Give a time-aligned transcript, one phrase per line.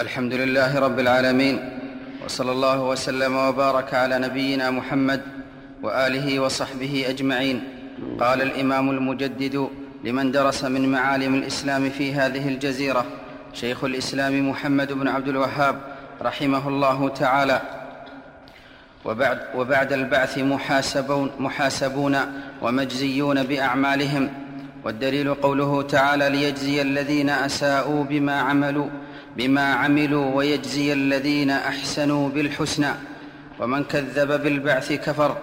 [0.00, 1.56] الحمد لله رب العالمين
[2.24, 5.20] وصلى الله وسلم وبارك على نبينا محمد
[5.82, 7.64] وآله وصحبه أجمعين.
[8.20, 9.68] قال الإمام المجدد
[10.04, 13.04] لمن درس من معالم الإسلام في هذه الجزيرة
[13.52, 15.80] شيخ الإسلام محمد بن عبد الوهاب
[16.22, 17.60] رحمه الله تعالى.
[19.04, 22.16] وبعد, وبعد البعث محاسبون, محاسبون
[22.62, 24.28] ومجزيون بأعمالهم.
[24.84, 28.88] والدليل قوله تعالى ليجزي الذين أساءوا بما عملوا
[29.36, 32.88] بما عملوا ويجزي الذين أحسنوا بالحسنى
[33.60, 35.36] ومن كذب بالبعث كفر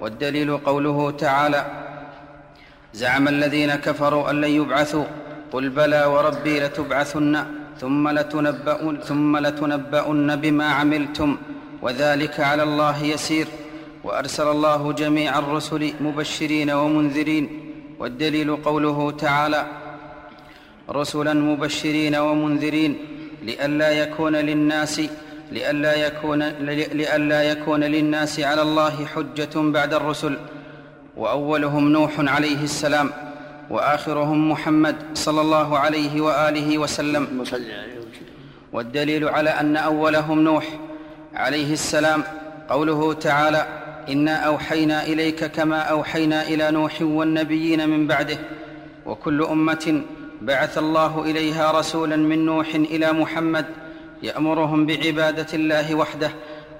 [0.00, 1.66] والدليل قوله تعالى
[2.94, 5.04] زعم الذين كفروا أن لن يبعثوا
[5.52, 7.44] قل بلى وربي لتبعثن
[7.80, 11.36] ثم لتنبؤن, ثم لتنبؤن بما عملتم
[11.82, 13.46] وذلك على الله يسير
[14.04, 17.69] وأرسل الله جميع الرسل مبشرين ومنذرين
[18.00, 19.66] والدليل قوله تعالى
[20.90, 22.98] رسلا مبشرين ومنذرين
[23.42, 25.00] لئلا يكون للناس
[25.52, 26.42] لئلا يكون
[27.00, 30.36] لئلا يكون للناس على الله حجة بعد الرسل.
[31.16, 33.10] وأولهم نوح عليه السلام
[33.70, 37.46] وآخرهم محمد صلى الله عليه وآله وسلم.
[38.72, 40.66] والدليل على أن أولهم نوح
[41.34, 42.22] عليه السلام
[42.68, 43.66] قوله تعالى
[44.10, 48.38] إنا أوحينا إليك كما أوحينا إلى نوح والنبيين من بعده.
[49.06, 50.02] وكل أمة
[50.42, 53.66] بعث الله إليها رسولا من نوح إلى محمد
[54.22, 56.30] يأمرهم بعبادة الله وحده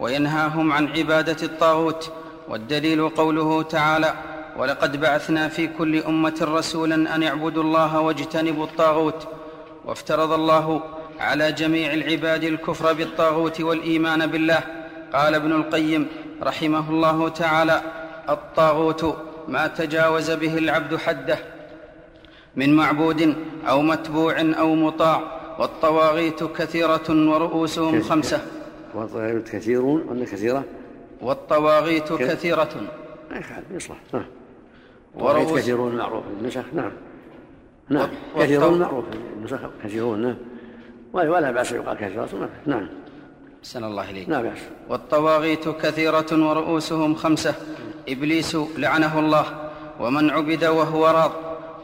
[0.01, 2.13] وينهاهم عن عبادة الطاغوت.
[2.49, 4.15] والدليل قوله تعالى
[4.57, 9.29] ولقد بعثنا في كل أمة رسولا أن اعبدوا الله واجتنبوا الطاغوت
[9.85, 10.83] وافترض الله
[11.21, 14.61] على جميع العباد الكفر بالطاغوت والإيمان بالله.
[15.13, 16.07] قال ابن القيم
[16.43, 17.83] رحمه الله تعالى
[18.29, 19.17] الطاغوت
[19.49, 21.39] ما تجاوز به العبد حده
[22.57, 23.35] من معبود
[23.69, 28.41] أو متبوع أو مطاع والطواغيت كثيرة ورؤوسهم خمسة.
[28.95, 30.65] والطواغيت كثيرون ولا كثيرة؟
[31.21, 32.69] والطواغيت كثيرة.
[33.71, 33.97] يصلح.
[34.15, 34.25] نعم
[35.15, 36.93] ورؤوس كثيرون معروف النسخ نعم.
[37.89, 38.09] نعم.
[38.39, 39.05] كثيرون معروف
[39.37, 40.37] النسخ كثيرون نعم.
[41.13, 42.49] ولا بأس يقال كثيرة.
[42.67, 42.89] نعم.
[43.63, 44.29] سن الله إليك.
[44.29, 47.55] لا بأس والطواغيت كثيرة ورؤوسهم خمسة.
[48.09, 49.45] إبليس لعنه الله
[50.01, 51.33] ومن عبد وهو راض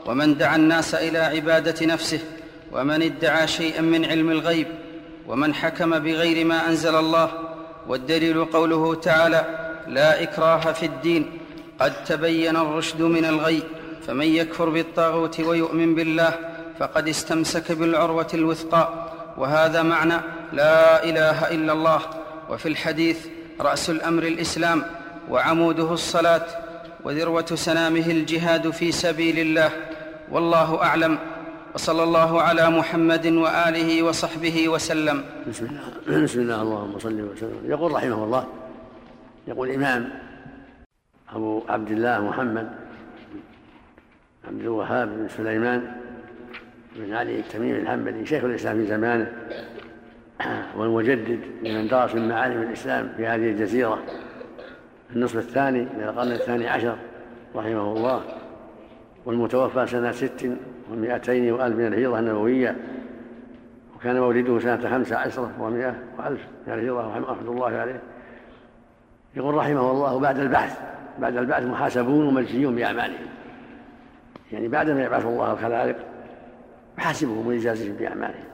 [0.07, 2.21] ومن دعا الناس إلى عبادة نفسه
[2.73, 4.67] ومن ادعى شيئا من علم الغيب
[5.29, 7.31] ومن حكم بغير ما أنزل الله.
[7.89, 9.45] والدليل قوله تعالى
[9.89, 11.39] لا إكراه في الدين
[11.81, 13.63] قد تبين الرشد من الغي
[14.07, 16.33] فمن يكفر بالطاغوت ويؤمن بالله
[16.79, 18.85] فقد استمسك بالعروة الوثقى.
[19.37, 20.21] وهذا معنى
[20.53, 22.01] لا إله إلا الله.
[22.51, 23.27] وفي الحديث
[23.61, 24.83] رأس الأمر الإسلام
[25.31, 26.47] وعموده الصلاة
[27.05, 29.71] وذروة سنامه الجهاد في سبيل الله.
[30.31, 31.19] والله أعلم.
[31.75, 35.25] وصلى الله على محمد وآله وصحبه وسلم.
[35.49, 37.61] بسم الله بسم الله اللهم صل وسلم.
[37.65, 38.47] يقول رحمه الله
[39.49, 40.11] يقول الإمام
[41.33, 42.69] أبو عبد الله محمد
[44.49, 45.93] عبد الوهاب بن سليمان
[46.97, 49.33] بن علي التميمي الحنبلي شيخ الإسلام في زمانه.
[50.77, 53.99] والمجدد لمن درس من معالم الإسلام في هذه الجزيرة.
[55.09, 56.97] في النصف الثاني من القرن الثاني عشر
[57.57, 58.23] رحمه الله
[59.27, 60.51] والمتوفى سنة ست
[60.93, 62.77] ومائتين وألف من الهجرة النبوية
[63.97, 68.01] وكان مولده سنة خمس عشرة ومائة وألف من الهجرة رحمة الله عليه.
[69.37, 70.81] يقول رحمه الله بعد البعث
[71.19, 73.27] بعد البعث محاسبون ومجزيون بأعمالهم.
[74.53, 75.97] يعني بعدما يبعث الله الخلائق
[76.99, 78.45] يحاسبهم ويجازيهم بأعمالهم.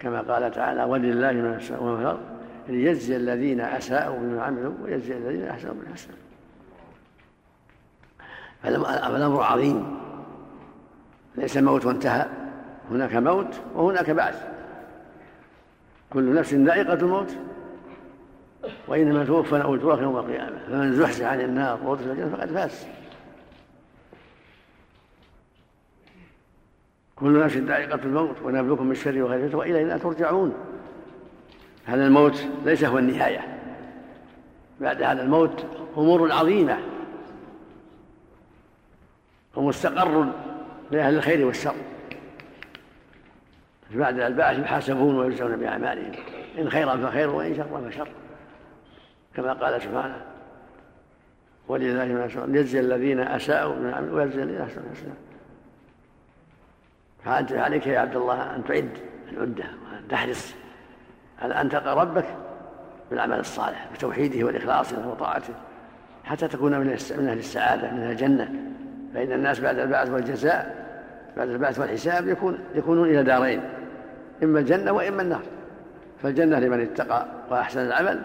[0.00, 2.20] كما قال تعالى ولله ما في الأرض
[2.68, 6.14] ليجزي الذين أساءوا بما عملوا ويجزي الذين أحسنوا بالحسنى
[8.62, 9.98] فالأمر عظيم.
[11.36, 12.26] ليس الموت وانتهى.
[12.90, 14.46] هناك موت وهناك بعث.
[16.10, 17.36] كل نفس ذائقة الموت.
[18.88, 20.58] وإنما توفى أجوركم يوم القيامة.
[20.68, 22.86] فمن زحزح عن النار وأدخل الجنة فقد فاز.
[27.26, 30.54] كل نفس ذائقة الموت ونبلوكم بالشر وخير وإلينا ترجعون.
[31.86, 33.40] هذا الموت ليس هو النهاية.
[34.80, 35.64] بعد هذا الموت
[35.96, 36.78] أمور عظيمة.
[39.56, 40.26] ومستقر
[40.90, 41.74] لأهل الخير والشر.
[43.94, 46.12] بعد البعث يحاسبون ويجزون بأعمالهم.
[46.58, 48.08] إن خيرا فخير وإن شرا فشر.
[49.36, 50.24] كما قال سبحانه
[51.68, 54.86] ولله ما يجزي الذين أساءوا ويجزي الذين أحسنوا
[57.24, 58.88] فأنت عليك يا عبد الله أن تعد
[59.32, 60.54] العدة وأن تحرص
[61.42, 62.24] على أن تلقى ربك
[63.10, 65.54] بالعمل الصالح بتوحيده والإخلاص وطاعته
[66.24, 66.98] حتى تكون من
[67.28, 68.50] أهل السعادة من أهل الجنة.
[69.14, 70.86] فإن الناس بعد البعث والجزاء
[71.36, 73.60] بعد البعث والحساب يكون يكونون إلى دارين
[74.42, 75.42] إما الجنة وإما النار.
[76.22, 78.22] فالجنة لمن اتقى وأحسن العمل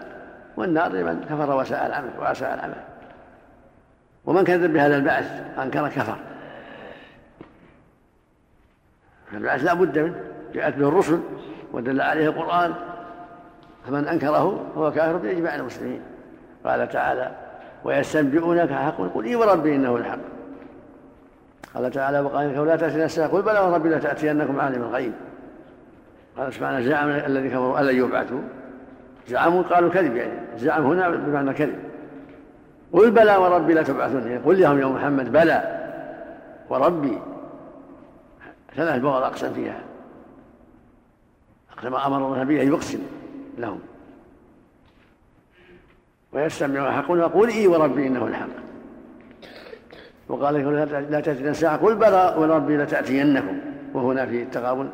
[0.56, 2.82] والنار لمن كفر وساء العمل وأساء العمل.
[4.24, 6.18] ومن كذب بهذا البعث أنكر كفر.
[9.32, 10.14] فالبعث لا بد منه
[10.54, 11.20] جاءت به الرسل
[11.72, 12.72] ودل عليه القرآن
[13.86, 16.00] فمن أنكره فهو كافر بإجماع المسلمين.
[16.64, 17.30] قال تعالى
[17.84, 20.18] ويستنبئونك حق قل إي وربي إنه الحق؟
[21.74, 25.12] قال تعالى وقال لا تأتينا الساعة قل بلى وربي لتأتينكم عالم الغيب.
[26.38, 28.40] قال سبحانه زعم الذي كفروا ألن يبعثوا.
[29.28, 31.78] زعموا قالوا كذب يعني زعم هنا بمعنى كذب.
[32.92, 35.78] قل بلى وربي لتبعثون يعني قل لهم يا محمد بلى
[36.70, 37.18] وربي
[38.76, 39.82] ثلاث بغض أقسم فيها.
[41.72, 43.02] أقسم أمر النبي أن يقسم
[43.58, 43.80] لهم.
[46.32, 48.48] ويستمع حقنا قل إي وربي إنه الحق.
[50.28, 50.54] وقال
[51.10, 53.60] لا تأتينا الساعة قل بلى وربي لتأتينكم.
[53.94, 54.90] وهنا في التغابن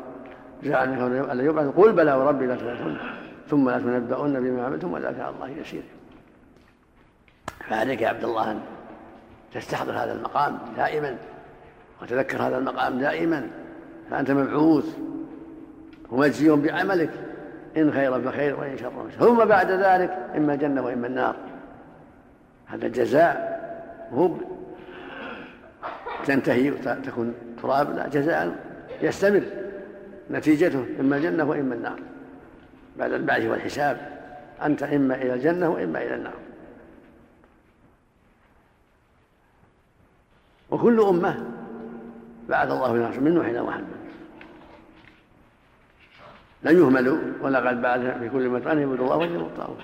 [0.63, 0.93] زعم
[1.29, 2.97] أن يبعث قل بلى وربي لتأتينكم.
[3.49, 5.83] ثم لا تنبؤن بما عملتم وذلك على الله يسير.
[7.69, 8.59] فعليك يا عبد الله أن
[9.53, 11.17] تستحضر هذا المقام دائما
[12.01, 13.47] وتذكر هذا المقام دائما.
[14.11, 14.97] فأنت مبعوث.
[16.11, 17.09] ومجزي بعملك.
[17.77, 21.35] إن خيرا فخير وإن شرا فشر ثم بعد ذلك إما الجنة وإما النار.
[22.65, 23.59] هذا الجزاء
[24.13, 24.31] هو
[26.25, 27.95] تنتهي وتكون تراب.
[27.95, 28.55] لا جزاء
[29.01, 29.43] يستمر.
[30.31, 31.99] نتيجته إما الجنة وإما النار.
[32.97, 33.97] بعد البعث والحساب.
[34.65, 36.39] أنت إما إلى الجنة وإما إلى النار.
[40.71, 41.45] وكل أمة
[42.49, 43.98] بعث الله من نوح إلى محمد.
[46.63, 49.15] لن يهملوا ولقد بعث في كل أمة أن يعبدوا الله.
[49.15, 49.77] واجتنبوا الطاغوت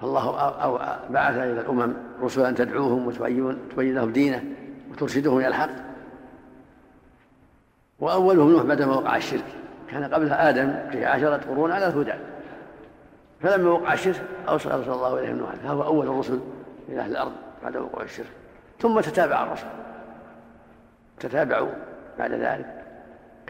[0.00, 0.32] فالله
[1.10, 4.44] بعث إلى الأمم رسلا تدعوهم وتبين تبين لهم دينه
[4.90, 5.70] وترشدهم إلى الحق.
[8.00, 9.44] وأولهم نوح بعدما وقع الشرك.
[9.90, 12.14] كان قبلها آدم في عشرة قرون على الهدى.
[13.40, 15.54] فلما وقع الشرك أرسل الله إليهم نوحا.
[15.56, 16.40] فهو أول الرسل
[16.88, 17.32] إلى أهل الأرض
[17.62, 18.30] بعد وقوع الشرك.
[18.80, 19.66] ثم تتابع الرسل.
[21.20, 21.70] تتابعوا
[22.18, 22.79] بعد ذلك.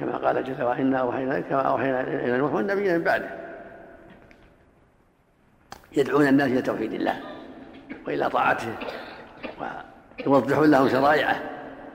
[0.00, 3.31] كما قال جل وعلا إنا أوحينا كما أوحينا إلى نوح والنبيين من بعده.
[5.97, 7.20] يدعون الناس إلى توحيد الله
[8.06, 8.75] وإلى طاعته
[10.26, 11.41] ويوضحون لهم شرائعه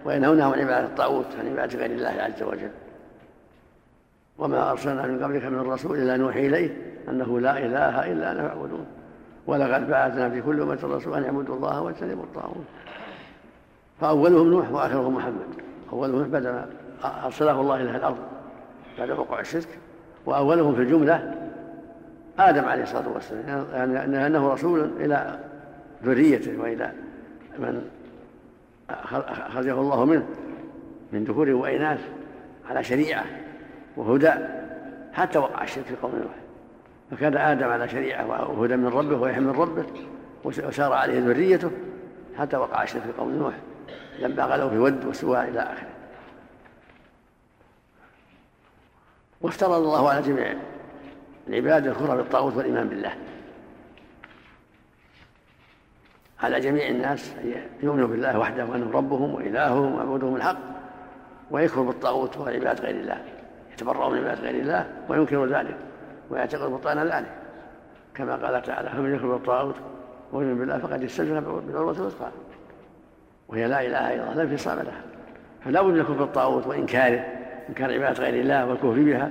[0.06, 2.72] وينهونهم عن عبادة الطاغوت عن عبادة غير الله عز وجل.
[4.38, 6.78] وما أرسلنا من قبلك من رسول إلا نوحي إليه
[7.10, 8.86] أنه لا إله إلا أنا فاعبدون.
[9.48, 12.66] ولقد بعثنا في كل أمة رسول أن يعبدوا الله واجتنبوا الطاغوت.
[14.01, 15.48] فأولهم نوح وآخرهم محمد.
[15.94, 16.66] أولهم بعد
[17.04, 18.18] أرسله الله إلى الأرض.
[18.98, 19.68] بعد وقوع الشرك.
[20.26, 21.36] وأولهم في الجملة
[22.40, 25.40] آدم عليه الصلاة والسلام يعني أنه رسول إلى
[26.04, 26.92] ذريته وإلى
[27.60, 27.90] من
[29.10, 30.26] أخرجه الله منه
[31.14, 32.00] من ذكور وإناث
[32.70, 33.24] على شريعة
[33.98, 34.32] وهدى
[35.14, 36.36] حتى وقع الشرك في قوم نوح.
[37.12, 39.86] فكان آدم على شريعة وهدى من ربه ويحمي من ربه
[40.44, 41.72] وسار عليه ذريته
[42.38, 43.54] حتى وقع الشرك في قوم نوح.
[44.20, 45.95] لما غلوا في ود وسواء إلى آخره.
[49.46, 50.54] وافترض الله على جميع
[51.48, 53.12] العباد الكفر بالطاغوت والإيمان بالله.
[56.44, 57.54] على جميع الناس أن
[57.84, 60.58] يؤمنوا بالله وحده وأنه ربهم وإلههم ومعبودهم الحق
[61.52, 63.22] ويكفروا بالطاغوت والعباد غير الله
[63.74, 65.78] يتبرأوا من عباد غير الله وينكروا ذلك
[66.30, 67.32] ويعتقد بطلان ذلك.
[68.16, 69.75] كما قال تعالى فمن يكفر بالطاغوت
[70.34, 72.32] ويؤمن بالله فقد استمسك بالعروة الوثقى
[73.48, 75.02] وهي لا إله إلا الله لا انفصام لها.
[75.66, 77.35] فلا بد من الكفر بالطاغوت وانكاره
[77.69, 79.29] انكار عبادة غير الله والكفر بها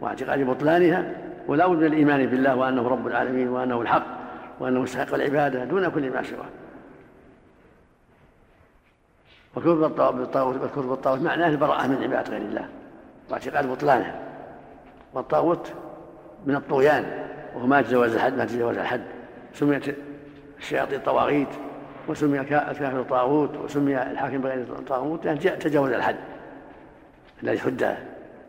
[0.00, 1.12] واعتقاد بطلانها
[1.46, 4.06] ولا بد من الايمان بالله وأنه رب العالمين وأنه الحق
[4.60, 6.46] وأنه مستحق العبادة دون كل ما سواه.
[9.56, 9.74] وكفر
[10.10, 12.68] بالطاغوت والكفر بالطاغوت معناه البراءة من عبادة غير الله
[13.30, 14.14] واعتقاد بطلانها.
[15.14, 15.72] والطاغوت
[16.46, 17.04] من الطغيان
[17.54, 19.02] وهو ما تجاوز الحد ما تجاوز الحد.
[19.54, 19.96] سميت
[20.58, 21.48] الشياطين طواغيت
[22.08, 26.16] وسمي الكافر طاغوت وسمي الحاكم بغير طاغوت يعني تجاوز الحد.
[27.42, 27.96] الذي حد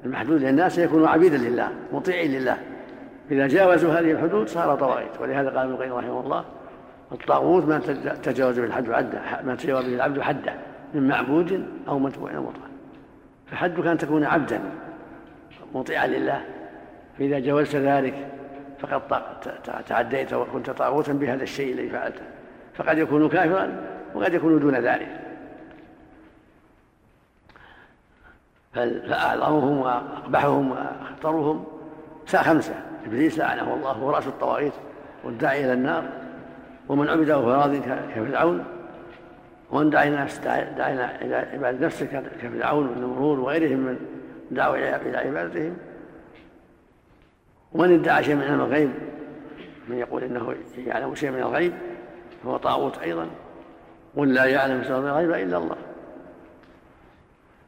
[0.05, 2.57] المحدود للناس يكون عبيدا لله مطيعين لله.
[3.31, 6.45] إذا جاوزوا هذه الحدود صار طواغيت ولهذا قال ابن القيم رحمه الله
[7.11, 7.79] الطاغوت ما
[8.23, 10.53] تجاوز به الحد عدة ما تجاوز به العبد حده
[10.93, 12.67] من معبود أو متبوع أو مطاع
[13.47, 14.59] فحدك أن تكون عبدا
[15.75, 16.41] مطيعا لله.
[17.19, 18.13] فإذا جاوزت ذلك
[18.79, 19.01] فقد
[19.87, 22.21] تعديت وكنت طاغوتا بهذا الشيء الذي فعلته.
[22.73, 23.69] فقد يكون كافرا
[24.15, 25.07] وقد يكون دون ذلك.
[28.73, 31.65] فأعظمهم وأقبحهم وأخطرهم.
[32.27, 32.73] خمسة.
[33.05, 34.73] إبليس لعنه الله هو رأس الطواغيت
[35.23, 36.03] والداعي إلى النار.
[36.89, 37.75] ومن عبده فراض
[38.15, 38.65] كفرعون.
[39.71, 43.99] ومن دعا الناس دعا إلى عبادة نفسه كفرعون والنمرود وغيرهم من
[44.51, 45.77] دعوا إلى عبادتهم.
[47.73, 48.91] ومن ادعى شيء من علم الغيب
[49.87, 51.73] من يقول إنه يعلم شيء من الغيب
[52.43, 53.27] فهو طاغوت أيضا.
[54.17, 55.75] قل لا يعلم سر الغيب إلا الله.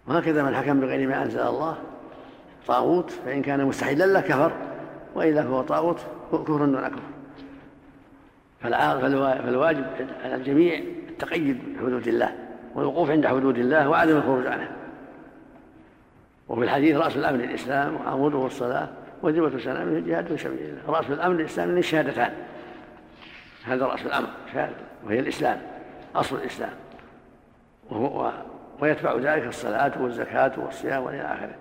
[0.07, 1.77] وهكذا من حكم بغير ما أنزل الله
[2.67, 4.51] طاغوت فإن كان مستحيلا له كفر
[5.15, 5.99] وإلا فهو طاغوت
[6.31, 6.99] كفر دون كفر.
[8.61, 9.85] فالواجب
[10.23, 12.35] على الجميع التقيد بحدود الله
[12.75, 14.71] والوقوف عند حدود الله وعدم الخروج عنها
[16.49, 18.89] وفي الحديث رأس الامر الاسلام وعموده الصلاة
[19.23, 20.81] وجبة سلامه الجهاد في سبيل الله.
[20.87, 22.33] رأس الامر الاسلام الشهادتان
[23.65, 25.61] هذا رأس الأمر شهادة وهي الإسلام
[26.15, 26.73] أصل الإسلام.
[27.89, 28.31] وهو
[28.79, 31.55] ويتبع ذلك الصلاة والزكاة والصيام والى آخره.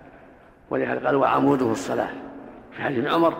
[0.69, 2.09] ولهذا قال وعموده الصلاة.
[2.71, 3.33] في حديث عمر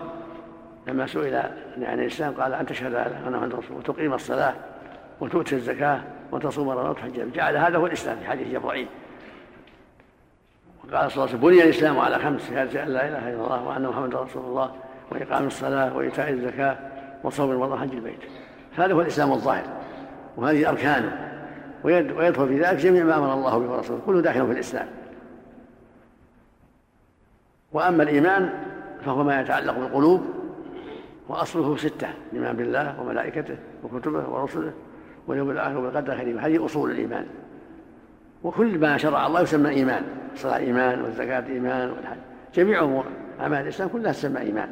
[0.86, 1.36] لما سئل
[1.82, 4.54] عن الإسلام قال أن تشهد ان محمد رسول وتقيم الصلاة
[5.20, 6.00] وتؤتي الزكاة
[6.32, 8.88] وتصوم رمضان وتحج جعل هذا هو الإسلام في حديث جبرائيل.
[10.84, 13.64] وقال صلى الله عليه وسلم بني الإسلام على خمس شهادة أن لا إله إلا الله
[13.64, 14.70] وأن محمدا رسول الله
[15.10, 16.76] وإقام الصلاة وإيتاء الزكاة
[17.24, 18.20] وصوم رمضان وحج البيت.
[18.76, 19.64] هذا هو الإسلام الظاهر
[20.36, 21.35] وهذه أركانه.
[21.86, 24.88] ويدخل في ذلك جميع ما أمر الله به ورسوله كله داخل في الإسلام.
[27.72, 28.50] وأما الإيمان
[29.04, 30.22] فهو ما يتعلق بالقلوب
[31.28, 34.72] وأصله ستة الإيمان بالله وملائكته وكتبه ورسله
[35.26, 37.26] واليوم الآخر وبالقدر خيره هذه أصول الإيمان.
[38.42, 40.02] وكل ما شرع الله يسمى إيمان.
[40.34, 42.16] الصلاة إيمان والزكاة إيمان والحج.
[42.54, 43.04] جميع أمور
[43.40, 44.68] أعمال الإسلام كلها تسمى إيمان.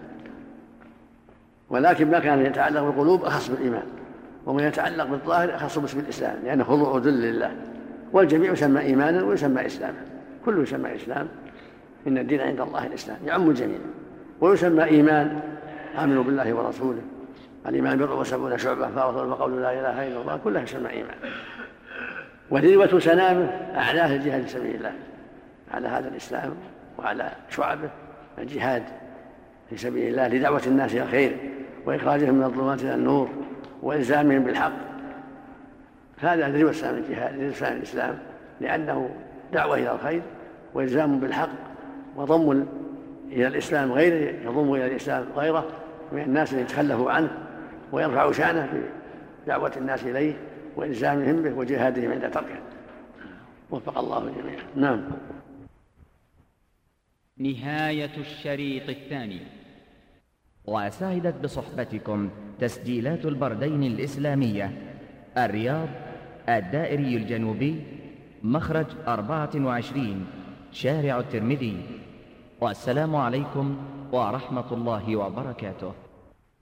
[1.70, 3.86] ولكن ما كان يتعلق بالقلوب أخص بالإيمان.
[4.46, 7.54] وما يتعلق بالظاهر اخص باسم الإسلام لأنه خضوع وذل لله.
[8.12, 9.98] والجميع يسمى إيمانا ويسمى إسلاما.
[10.44, 11.28] كله يسمى إسلام.
[12.06, 13.18] إن الدين عند الله الإسلام.
[13.26, 13.78] يعم الجميع.
[14.40, 15.40] ويسمى إيمان.
[15.98, 17.02] آمنوا بالله ورسوله.
[17.66, 20.36] الإيمان بضع وسبعون شعبه فاوصل فقول لا إله إلا الله.
[20.44, 21.16] كلها يسمى إيمان.
[22.50, 24.92] وذروة سنامه أعلاه الجهاد في سبيل الله.
[25.74, 26.54] على هذا الإسلام
[26.98, 27.90] وعلى شعبه
[28.38, 28.82] الجهاد
[29.70, 31.36] في سبيل الله لدعوة الناس إلى الخير
[31.86, 33.28] وإخراجهم من الظلمات إلى النور.
[33.84, 34.72] وإلزامهم بالحق.
[36.18, 38.18] هذا ذروة سنام الجهاد ذروة سنام الإسلام
[38.60, 39.10] لأنه
[39.52, 40.22] دعوة إلى الخير
[40.74, 41.50] وإلزام بالحق
[42.16, 42.66] وضم
[43.32, 45.68] إلى الإسلام غيره يضم إلى الإسلام غيره
[46.12, 47.30] من الناس اللي يتخلفوا عنه
[47.92, 48.82] ويرفع شأنه في
[49.46, 50.34] دعوة الناس إليه
[50.76, 52.58] وإلزامهم به وجهادهم عند تركه.
[53.70, 55.04] وفق الله الجميع نعم.
[57.38, 59.40] نهاية الشريط الثاني.
[60.66, 62.28] وسعدت بصحبتكم
[62.60, 64.72] تسجيلات البردين الإسلامية.
[65.38, 65.88] الرياض
[66.48, 67.82] الدائري الجنوبي
[68.42, 70.26] مخرج أربعة وعشرين
[70.72, 71.76] شارع الترمذي.
[72.60, 73.76] والسلام عليكم
[74.12, 76.03] ورحمة الله وبركاته.